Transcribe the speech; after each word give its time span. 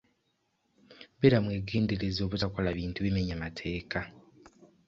Beera 1.19 1.37
mwegendereza 1.45 2.19
obutakola 2.23 2.69
bintu 2.77 2.99
bimenya 3.05 3.35
mateeka. 3.43 3.99